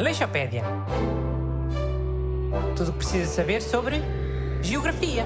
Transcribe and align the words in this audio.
Aleixopédia. 0.00 0.62
Tudo 2.74 2.88
o 2.88 2.92
que 2.92 2.98
precisa 3.00 3.26
saber 3.26 3.60
sobre 3.60 3.96
geografia. 4.62 5.24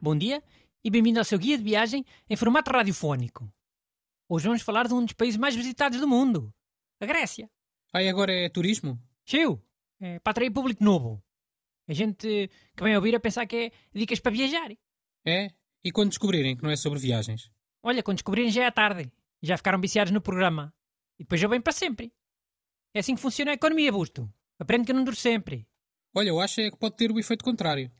Bom 0.00 0.16
dia 0.16 0.40
e 0.84 0.88
bem-vindo 0.88 1.18
ao 1.18 1.24
seu 1.24 1.36
guia 1.36 1.58
de 1.58 1.64
viagem 1.64 2.04
em 2.30 2.36
formato 2.36 2.70
radiofónico. 2.70 3.52
Hoje 4.28 4.46
vamos 4.46 4.62
falar 4.62 4.86
de 4.86 4.94
um 4.94 5.04
dos 5.04 5.14
países 5.14 5.36
mais 5.36 5.56
visitados 5.56 5.98
do 5.98 6.06
mundo, 6.06 6.54
a 7.00 7.06
Grécia. 7.06 7.50
Ah, 7.92 8.00
e 8.00 8.08
agora 8.08 8.32
é 8.32 8.48
turismo? 8.48 8.96
Chiu, 9.26 9.60
é 10.00 10.20
para 10.20 10.30
atrair 10.30 10.52
público 10.52 10.84
novo. 10.84 11.20
A 11.88 11.92
gente 11.92 12.48
que 12.76 12.84
vem 12.84 12.94
ouvir 12.94 13.16
a 13.16 13.18
pensar 13.18 13.44
que 13.44 13.56
é 13.56 13.70
dicas 13.92 14.20
para 14.20 14.30
viajar. 14.30 14.70
É? 15.26 15.50
E 15.82 15.90
quando 15.90 16.10
descobrirem 16.10 16.56
que 16.56 16.62
não 16.62 16.70
é 16.70 16.76
sobre 16.76 17.00
viagens? 17.00 17.50
Olha, 17.82 18.04
quando 18.04 18.18
descobrirem 18.18 18.52
já 18.52 18.66
é 18.66 18.70
tarde. 18.70 19.10
Já 19.42 19.56
ficaram 19.56 19.80
viciados 19.80 20.12
no 20.12 20.20
programa. 20.20 20.72
E 21.18 21.24
depois 21.24 21.40
já 21.40 21.48
vem 21.48 21.60
para 21.60 21.72
sempre. 21.72 22.12
É 22.92 23.00
assim 23.00 23.14
que 23.14 23.20
funciona 23.20 23.50
a 23.50 23.54
economia, 23.54 23.90
Busto. 23.92 24.32
Aprende 24.58 24.86
que 24.86 24.92
não 24.92 25.04
dure 25.04 25.16
sempre. 25.16 25.66
Olha, 26.14 26.28
eu 26.28 26.40
acho 26.40 26.60
é 26.60 26.70
que 26.70 26.76
pode 26.76 26.96
ter 26.96 27.10
o 27.10 27.18
efeito 27.18 27.44
contrário. 27.44 27.90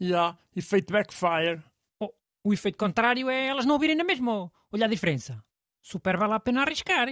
Já, 0.00 0.36
efeito 0.56 0.92
backfire. 0.92 1.62
Oh, 2.00 2.12
o 2.42 2.52
efeito 2.52 2.76
contrário 2.76 3.30
é 3.30 3.46
elas 3.46 3.64
não 3.64 3.74
ouvirem 3.74 3.94
na 3.94 4.04
mesma. 4.04 4.50
Olha 4.72 4.86
a 4.86 4.88
diferença. 4.88 5.44
Super 5.80 6.16
vale 6.16 6.34
a 6.34 6.40
pena 6.40 6.62
arriscar. 6.62 7.08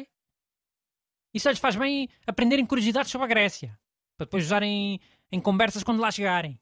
Isso 1.33 1.49
lhes 1.49 1.59
faz 1.59 1.77
bem 1.77 2.09
aprenderem 2.27 2.67
curiosidades 2.67 3.11
sobre 3.11 3.27
a 3.27 3.29
Grécia. 3.29 3.79
Para 4.17 4.25
depois 4.25 4.45
usarem 4.45 5.01
em 5.31 5.41
conversas 5.41 5.85
quando 5.85 6.01
lá 6.01 6.11
chegarem. 6.11 6.59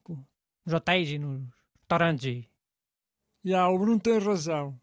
Nos 0.65 0.75
hotéis 0.75 1.09
e 1.11 1.19
nos 1.19 1.43
restaurantes. 1.79 2.27
E... 2.27 2.51
Já, 3.45 3.69
o 3.69 3.79
Bruno 3.79 4.01
tem 4.01 4.19
razão. 4.19 4.79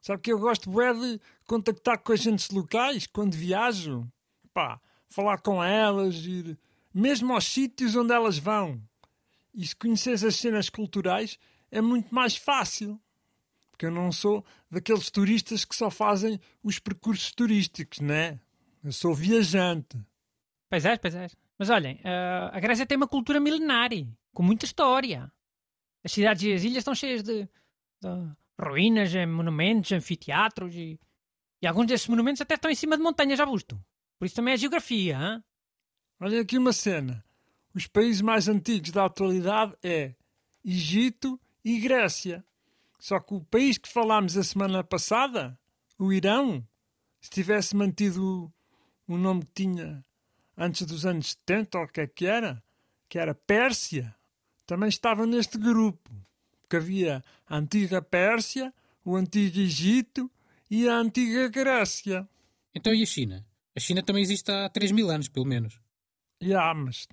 Sabe 0.00 0.22
que 0.22 0.32
eu 0.32 0.38
gosto 0.38 0.70
bem 0.70 0.94
de 0.98 1.20
contactar 1.50 1.98
com 1.98 2.12
agentes 2.12 2.48
locais 2.50 3.08
quando 3.08 3.34
viajo. 3.34 4.08
Pá, 4.54 4.80
falar 5.08 5.38
com 5.38 5.62
elas, 5.62 6.14
ir 6.24 6.56
mesmo 6.94 7.32
aos 7.32 7.44
sítios 7.44 7.96
onde 7.96 8.14
elas 8.14 8.38
vão. 8.38 8.80
E 9.52 9.66
se 9.66 9.74
conheces 9.74 10.22
as 10.22 10.36
cenas 10.36 10.70
culturais 10.70 11.40
é 11.68 11.80
muito 11.80 12.14
mais 12.14 12.36
fácil. 12.36 13.00
Porque 13.68 13.84
eu 13.84 13.90
não 13.90 14.12
sou 14.12 14.44
daqueles 14.70 15.10
turistas 15.10 15.64
que 15.64 15.74
só 15.74 15.90
fazem 15.90 16.40
os 16.62 16.78
percursos 16.78 17.32
turísticos, 17.32 17.98
né? 17.98 18.38
Eu 18.84 18.92
sou 18.92 19.12
viajante. 19.12 19.98
Pois 20.68 20.84
é, 20.84 20.96
pois 20.98 21.16
é. 21.16 21.26
Mas 21.58 21.68
olhem, 21.68 21.98
a 22.52 22.60
Grécia 22.60 22.86
tem 22.86 22.96
uma 22.96 23.08
cultura 23.08 23.40
milenária, 23.40 24.06
com 24.32 24.44
muita 24.44 24.66
história. 24.66 25.32
As 26.04 26.12
cidades 26.12 26.44
e 26.44 26.52
as 26.52 26.62
ilhas 26.62 26.78
estão 26.78 26.94
cheias 26.94 27.24
de, 27.24 27.42
de 27.42 28.08
ruínas, 28.58 29.12
monumentos, 29.26 29.90
anfiteatros 29.90 30.76
e, 30.76 30.98
e 31.62 31.66
alguns 31.66 31.86
desses 31.86 32.08
monumentos 32.08 32.40
até 32.40 32.54
estão 32.54 32.70
em 32.70 32.74
cima 32.74 32.96
de 32.96 33.02
montanhas, 33.02 33.38
já 33.38 33.44
busto. 33.44 33.82
Por 34.18 34.24
isso 34.24 34.34
também 34.34 34.54
é 34.54 34.56
geografia, 34.56 35.16
hein? 35.16 35.44
Olha 36.18 36.40
aqui 36.40 36.58
uma 36.58 36.72
cena. 36.72 37.24
Os 37.74 37.86
países 37.86 38.20
mais 38.20 38.48
antigos 38.48 38.90
da 38.90 39.04
atualidade 39.04 39.74
é 39.82 40.14
Egito 40.64 41.40
e 41.64 41.78
Grécia. 41.80 42.44
Só 42.98 43.18
que 43.18 43.34
o 43.34 43.40
país 43.40 43.78
que 43.78 43.88
falámos 43.88 44.36
a 44.36 44.42
semana 44.42 44.84
passada, 44.84 45.58
o 45.98 46.12
Irão, 46.12 46.66
se 47.20 47.30
tivesse 47.30 47.74
mantido 47.74 48.52
o 49.06 49.16
nome 49.16 49.44
que 49.46 49.52
tinha 49.54 50.04
antes 50.56 50.86
dos 50.86 51.06
anos 51.06 51.30
70, 51.30 51.78
ou 51.78 51.84
o 51.84 51.88
que 51.88 52.00
é 52.02 52.06
que 52.06 52.26
era, 52.26 52.62
que 53.08 53.18
era 53.18 53.34
Pérsia, 53.34 54.14
também 54.66 54.88
estava 54.88 55.26
neste 55.26 55.56
grupo. 55.56 56.10
Porque 56.60 56.76
havia 56.76 57.24
a 57.48 57.56
antiga 57.56 58.02
Pérsia, 58.02 58.72
o 59.04 59.16
antigo 59.16 59.58
Egito 59.58 60.30
e 60.70 60.88
a 60.88 60.94
antiga 60.94 61.48
Grécia. 61.48 62.28
Então 62.74 62.94
e 62.94 63.02
a 63.02 63.06
China? 63.06 63.44
A 63.76 63.80
China 63.80 64.02
também 64.02 64.22
existe 64.22 64.50
há 64.50 64.68
3 64.68 64.92
mil 64.92 65.10
anos, 65.10 65.28
pelo 65.28 65.46
menos. 65.46 65.80
Já, 66.40 66.72
mas 66.74 67.08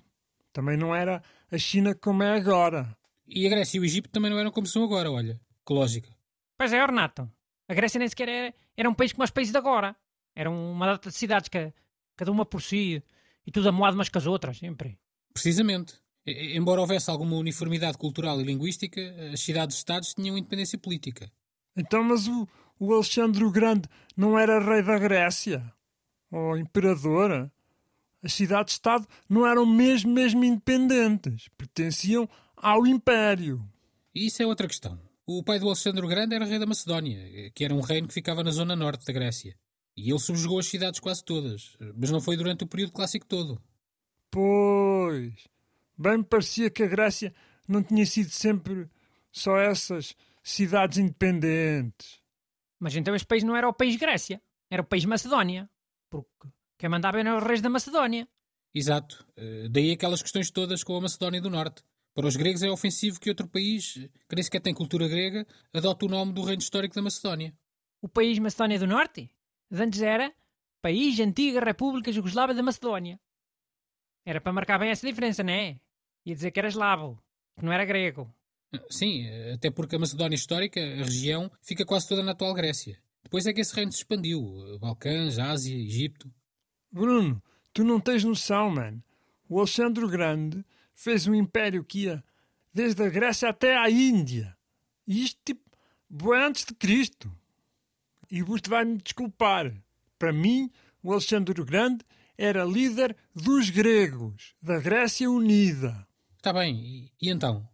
também 0.52 0.76
não 0.76 0.94
era 0.94 1.22
a 1.50 1.58
China 1.58 1.94
como 1.94 2.22
é 2.22 2.36
agora. 2.36 2.96
E 3.26 3.46
a 3.46 3.50
Grécia 3.50 3.76
e 3.76 3.80
o 3.80 3.84
Egito 3.84 4.08
também 4.08 4.30
não 4.30 4.38
eram 4.38 4.50
como 4.50 4.66
são 4.66 4.82
agora, 4.84 5.10
olha. 5.10 5.40
Que 5.66 5.72
lógica. 5.72 6.08
Pois 6.56 6.72
é, 6.72 6.84
Renato. 6.84 7.30
A 7.68 7.74
Grécia 7.74 7.98
nem 7.98 8.08
sequer 8.08 8.28
era, 8.28 8.54
era 8.76 8.88
um 8.88 8.94
país 8.94 9.12
como 9.12 9.24
os 9.24 9.30
países 9.30 9.52
de 9.52 9.58
agora. 9.58 9.94
Eram 10.34 10.72
uma 10.72 10.86
data 10.86 11.10
de 11.10 11.16
cidades, 11.16 11.48
que, 11.48 11.72
cada 12.16 12.30
uma 12.30 12.46
por 12.46 12.62
si, 12.62 13.02
e 13.46 13.50
tudo 13.50 13.68
amoado 13.68 13.96
umas 13.96 14.08
com 14.08 14.18
as 14.18 14.26
outras, 14.26 14.58
sempre. 14.58 14.98
Precisamente. 15.32 15.94
Embora 16.26 16.80
houvesse 16.80 17.10
alguma 17.10 17.36
uniformidade 17.36 17.98
cultural 17.98 18.40
e 18.40 18.44
linguística, 18.44 19.00
as 19.32 19.40
cidades-estados 19.40 20.14
tinham 20.14 20.36
independência 20.36 20.78
política. 20.78 21.30
Então, 21.76 22.02
mas 22.02 22.26
o, 22.26 22.48
o 22.78 22.92
Alexandre 22.94 23.44
o 23.44 23.50
Grande 23.50 23.88
não 24.16 24.38
era 24.38 24.58
rei 24.58 24.82
da 24.82 24.98
Grécia? 24.98 25.72
Ou 26.30 26.56
imperador? 26.56 27.50
As 28.22 28.32
cidades-estado 28.34 29.06
não 29.28 29.46
eram 29.46 29.64
mesmo, 29.64 30.12
mesmo 30.12 30.44
independentes. 30.44 31.48
Pertenciam 31.56 32.28
ao 32.56 32.86
Império. 32.86 33.64
Isso 34.14 34.42
é 34.42 34.46
outra 34.46 34.66
questão. 34.66 34.98
O 35.26 35.42
pai 35.42 35.58
do 35.58 35.66
Alexandre 35.66 36.04
o 36.04 36.08
Grande 36.08 36.34
era 36.34 36.44
rei 36.44 36.58
da 36.58 36.66
Macedónia, 36.66 37.50
que 37.54 37.64
era 37.64 37.74
um 37.74 37.80
reino 37.80 38.08
que 38.08 38.14
ficava 38.14 38.42
na 38.42 38.50
zona 38.50 38.74
norte 38.74 39.04
da 39.06 39.12
Grécia. 39.12 39.56
E 39.96 40.10
ele 40.10 40.18
subjugou 40.18 40.58
as 40.58 40.66
cidades 40.66 41.00
quase 41.00 41.24
todas, 41.24 41.76
mas 41.96 42.10
não 42.10 42.20
foi 42.20 42.36
durante 42.36 42.64
o 42.64 42.66
período 42.66 42.92
clássico 42.92 43.26
todo. 43.26 43.60
Pois. 44.30 45.34
Bem 45.96 46.18
me 46.18 46.24
parecia 46.24 46.70
que 46.70 46.82
a 46.82 46.86
Grécia 46.86 47.34
não 47.66 47.82
tinha 47.82 48.06
sido 48.06 48.30
sempre 48.30 48.88
só 49.30 49.58
essas 49.58 50.14
cidades 50.42 50.98
independentes. 50.98 52.20
Mas 52.80 52.94
então 52.94 53.14
este 53.14 53.26
país 53.26 53.42
não 53.42 53.56
era 53.56 53.68
o 53.68 53.72
país 53.72 53.96
Grécia, 53.96 54.40
era 54.70 54.82
o 54.82 54.86
país 54.86 55.04
Macedónia. 55.04 55.68
Porque 56.10 56.48
quem 56.78 56.88
mandava 56.88 57.18
eram 57.18 57.36
os 57.36 57.42
reis 57.42 57.60
da 57.60 57.68
Macedónia. 57.68 58.28
Exato. 58.74 59.26
Daí 59.70 59.92
aquelas 59.92 60.22
questões 60.22 60.50
todas 60.50 60.84
com 60.84 60.96
a 60.96 61.00
Macedónia 61.00 61.40
do 61.40 61.50
Norte. 61.50 61.82
Para 62.14 62.26
os 62.26 62.36
gregos 62.36 62.62
é 62.62 62.70
ofensivo 62.70 63.20
que 63.20 63.28
outro 63.28 63.48
país, 63.48 63.94
que 64.28 64.34
nem 64.34 64.42
sequer 64.42 64.60
tem 64.60 64.74
cultura 64.74 65.06
grega, 65.06 65.46
adote 65.72 66.04
o 66.04 66.08
nome 66.08 66.32
do 66.32 66.42
reino 66.42 66.60
histórico 66.60 66.94
da 66.94 67.02
Macedónia. 67.02 67.56
O 68.02 68.08
país 68.08 68.38
Macedónia 68.38 68.78
do 68.78 68.86
Norte? 68.86 69.30
Antes 69.70 70.02
era 70.02 70.34
País 70.82 71.18
Antiga 71.20 71.60
República 71.60 72.12
Jugoslava 72.12 72.54
da 72.54 72.62
Macedónia. 72.62 73.20
Era 74.24 74.40
para 74.40 74.52
marcar 74.52 74.78
bem 74.78 74.90
essa 74.90 75.06
diferença, 75.06 75.42
não 75.42 75.52
é? 75.52 75.80
Ia 76.26 76.34
dizer 76.34 76.50
que 76.50 76.58
era 76.58 76.68
eslavo, 76.68 77.22
que 77.58 77.64
não 77.64 77.72
era 77.72 77.84
grego. 77.84 78.32
Sim, 78.90 79.26
até 79.52 79.70
porque 79.70 79.96
a 79.96 79.98
Macedónia 79.98 80.36
histórica, 80.36 80.80
a 80.80 81.04
região, 81.04 81.50
fica 81.62 81.84
quase 81.84 82.08
toda 82.08 82.22
na 82.22 82.32
atual 82.32 82.54
Grécia. 82.54 82.98
Depois 83.22 83.46
é 83.46 83.52
que 83.52 83.60
esse 83.60 83.74
reino 83.74 83.92
se 83.92 83.98
expandiu. 83.98 84.78
Balcãs, 84.80 85.38
Ásia, 85.38 85.76
Egito. 85.76 86.32
Bruno, 86.90 87.42
tu 87.72 87.84
não 87.84 88.00
tens 88.00 88.24
noção, 88.24 88.70
man. 88.70 89.02
O 89.48 89.58
Alexandre 89.58 90.06
Grande 90.06 90.64
fez 90.94 91.26
um 91.26 91.34
império 91.34 91.84
que 91.84 92.04
ia 92.04 92.24
desde 92.72 93.02
a 93.02 93.08
Grécia 93.08 93.48
até 93.48 93.76
à 93.76 93.90
Índia. 93.90 94.56
E 95.06 95.24
isto, 95.24 95.40
tipo, 95.44 95.62
bem 96.08 96.44
antes 96.44 96.64
de 96.64 96.74
Cristo. 96.74 97.32
E 98.30 98.42
Busto 98.42 98.68
vai-me 98.68 98.98
desculpar. 98.98 99.74
Para 100.18 100.32
mim, 100.32 100.70
o 101.02 101.12
Alexandre 101.12 101.62
Grande 101.64 102.04
era 102.36 102.64
líder 102.64 103.16
dos 103.34 103.68
gregos, 103.70 104.54
da 104.62 104.78
Grécia 104.78 105.30
Unida. 105.30 106.06
Está 106.36 106.52
bem, 106.52 106.76
e, 106.76 107.12
e, 107.20 107.30
então? 107.30 107.68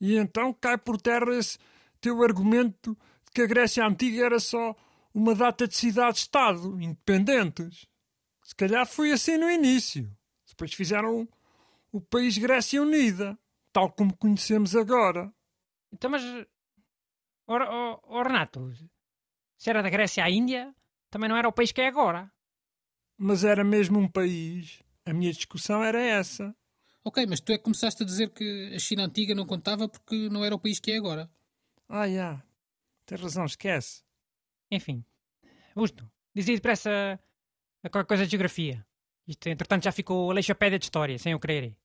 E 0.00 0.16
então 0.16 0.52
cai 0.52 0.78
por 0.78 1.00
terra 1.00 1.36
esse 1.36 1.58
teu 2.00 2.22
argumento 2.22 2.96
de 3.24 3.32
que 3.32 3.42
a 3.42 3.46
Grécia 3.46 3.84
Antiga 3.86 4.24
era 4.24 4.38
só 4.40 4.76
uma 5.12 5.34
data 5.34 5.66
de 5.66 5.76
cidade-estado, 5.76 6.80
independentes. 6.80 7.86
Se 8.42 8.54
calhar 8.54 8.86
foi 8.86 9.12
assim 9.12 9.36
no 9.36 9.50
início. 9.50 10.10
Depois 10.46 10.72
fizeram 10.72 11.28
o 11.92 12.00
país 12.00 12.38
Grécia 12.38 12.80
Unida, 12.80 13.38
tal 13.72 13.90
como 13.90 14.16
conhecemos 14.16 14.76
agora. 14.76 15.32
Então, 15.92 16.10
mas. 16.10 16.22
Ora, 17.46 17.68
oh, 17.70 18.00
oh, 18.04 18.22
Renato, 18.22 18.72
se 19.56 19.70
era 19.70 19.82
da 19.82 19.88
Grécia 19.88 20.22
à 20.22 20.30
Índia, 20.30 20.74
também 21.10 21.28
não 21.28 21.36
era 21.36 21.48
o 21.48 21.52
país 21.52 21.72
que 21.72 21.80
é 21.80 21.88
agora 21.88 22.30
mas 23.18 23.42
era 23.42 23.64
mesmo 23.64 23.98
um 23.98 24.08
país. 24.08 24.80
A 25.04 25.12
minha 25.12 25.32
discussão 25.32 25.82
era 25.82 26.00
essa. 26.00 26.54
Ok, 27.04 27.24
mas 27.26 27.40
tu 27.40 27.52
é 27.52 27.58
que 27.58 27.64
começaste 27.64 28.02
a 28.02 28.06
dizer 28.06 28.30
que 28.30 28.72
a 28.74 28.78
China 28.78 29.04
antiga 29.04 29.34
não 29.34 29.46
contava 29.46 29.88
porque 29.88 30.28
não 30.28 30.44
era 30.44 30.54
o 30.54 30.58
país 30.58 30.78
que 30.78 30.92
é 30.92 30.96
agora. 30.96 31.30
Ah, 31.88 32.06
já. 32.06 32.12
Yeah. 32.12 32.44
Tens 33.06 33.20
razão, 33.20 33.44
esquece. 33.44 34.02
Enfim. 34.70 35.04
Busto, 35.74 36.10
dizia 36.34 36.54
depressa 36.54 37.18
a 37.82 37.88
qualquer 37.88 38.08
coisa 38.08 38.24
de 38.24 38.30
geografia. 38.30 38.84
Isto, 39.26 39.48
entretanto, 39.48 39.84
já 39.84 39.92
ficou 39.92 40.30
a 40.30 40.34
leixopédia 40.34 40.78
de 40.78 40.84
história, 40.84 41.18
sem 41.18 41.32
eu 41.32 41.40
querer. 41.40 41.76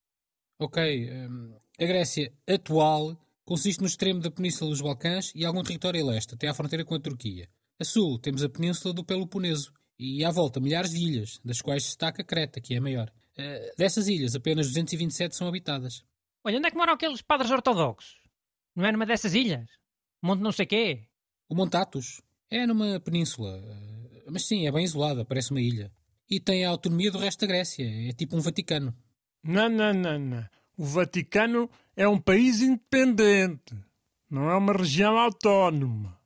Ok. 0.58 1.10
Um, 1.10 1.56
a 1.78 1.84
Grécia 1.84 2.32
atual 2.46 3.16
consiste 3.44 3.80
no 3.80 3.86
extremo 3.86 4.20
da 4.20 4.30
Península 4.30 4.70
dos 4.70 4.80
Balcãs 4.80 5.32
e 5.34 5.44
algum 5.44 5.62
território 5.62 6.02
a 6.02 6.12
leste, 6.12 6.34
até 6.34 6.48
à 6.48 6.54
fronteira 6.54 6.84
com 6.84 6.94
a 6.94 7.00
Turquia. 7.00 7.48
A 7.78 7.84
sul 7.84 8.18
temos 8.18 8.42
a 8.42 8.48
Península 8.48 8.94
do 8.94 9.04
Peloponeso, 9.04 9.72
e 9.98 10.24
à 10.24 10.30
volta 10.30 10.60
milhares 10.60 10.90
de 10.90 10.98
ilhas, 10.98 11.40
das 11.44 11.60
quais 11.60 11.84
destaca 11.84 12.24
Creta, 12.24 12.60
que 12.60 12.74
é 12.74 12.78
a 12.78 12.80
maior. 12.80 13.12
Uh, 13.38 13.76
dessas 13.76 14.06
ilhas, 14.08 14.34
apenas 14.34 14.68
227 14.68 15.34
são 15.34 15.48
habitadas. 15.48 16.04
Olha, 16.44 16.58
onde 16.58 16.68
é 16.68 16.70
que 16.70 16.76
moram 16.76 16.92
aqueles 16.92 17.22
padres 17.22 17.50
ortodoxos? 17.50 18.16
Não 18.76 18.84
é 18.84 18.92
numa 18.92 19.06
dessas 19.06 19.34
ilhas? 19.34 19.68
Monte 20.22 20.40
não 20.40 20.52
sei 20.52 20.66
quê? 20.66 21.08
O 21.48 21.54
Monte 21.54 21.76
Athos. 21.76 22.22
É 22.50 22.66
numa 22.66 23.00
península. 23.00 23.58
Uh, 23.58 24.30
mas 24.30 24.46
sim, 24.46 24.66
é 24.66 24.72
bem 24.72 24.84
isolada, 24.84 25.24
parece 25.24 25.50
uma 25.50 25.60
ilha. 25.60 25.92
E 26.30 26.40
tem 26.40 26.64
a 26.64 26.70
autonomia 26.70 27.10
do 27.10 27.18
resto 27.18 27.40
da 27.40 27.46
Grécia. 27.46 27.84
É 28.08 28.12
tipo 28.12 28.36
um 28.36 28.40
Vaticano. 28.40 28.94
Não, 29.42 29.68
não, 29.68 29.92
não, 29.92 30.18
não. 30.18 30.48
O 30.76 30.84
Vaticano 30.84 31.70
é 31.94 32.08
um 32.08 32.20
país 32.20 32.60
independente. 32.60 33.74
Não 34.30 34.50
é 34.50 34.56
uma 34.56 34.72
região 34.72 35.16
autónoma. 35.18 36.18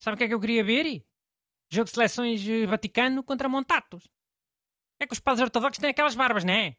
Sabe 0.00 0.16
o 0.16 0.18
que 0.18 0.24
é 0.24 0.28
que 0.28 0.34
eu 0.34 0.40
queria 0.40 0.64
ver? 0.64 1.04
Jogo 1.70 1.86
de 1.86 1.92
seleções 1.92 2.46
eh, 2.46 2.66
Vaticano 2.66 3.22
contra 3.22 3.48
Montatos. 3.48 4.06
É 5.00 5.06
que 5.06 5.12
os 5.12 5.20
padres 5.20 5.42
ortodoxos 5.42 5.78
têm 5.78 5.90
aquelas 5.90 6.14
barbas, 6.14 6.44
não 6.44 6.52
é? 6.52 6.76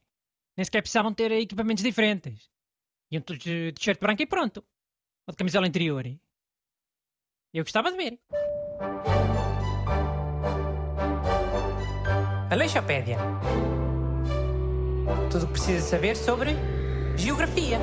Nem 0.57 0.65
sequer 0.65 0.81
precisavam 0.81 1.13
ter 1.13 1.31
equipamentos 1.31 1.83
diferentes. 1.83 2.49
Iam 3.11 3.21
todos 3.21 3.43
de 3.43 3.71
t-shirt 3.73 3.99
branco 3.99 4.21
e 4.21 4.25
pronto. 4.25 4.65
Ou 5.27 5.31
de 5.31 5.37
camisola 5.37 5.67
interior. 5.67 6.05
Eu 7.53 7.63
gostava 7.63 7.91
de 7.91 7.97
ver. 7.97 8.19
Aleixopédia. 12.51 13.17
Tudo 15.31 15.43
o 15.43 15.47
que 15.47 15.53
precisa 15.53 15.81
saber 15.81 16.15
sobre 16.15 16.51
geografia. 17.17 17.79